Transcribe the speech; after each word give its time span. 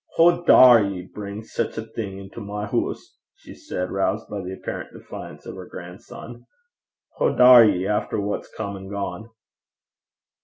'Hoo 0.17 0.43
daur 0.45 0.81
ye 0.81 1.03
bring 1.05 1.43
sic 1.43 1.77
a 1.77 1.83
thing 1.83 2.17
into 2.17 2.41
my 2.41 2.65
hoose?' 2.65 3.19
she 3.35 3.53
said, 3.53 3.91
roused 3.91 4.27
by 4.31 4.41
the 4.41 4.51
apparent 4.51 4.91
defiance 4.93 5.45
of 5.45 5.53
her 5.55 5.67
grandson. 5.67 6.47
'Hoo 7.19 7.35
daur 7.35 7.63
ye, 7.63 7.85
efter 7.85 8.19
what's 8.19 8.51
come 8.51 8.75
an' 8.75 8.89
gane?' 8.89 9.29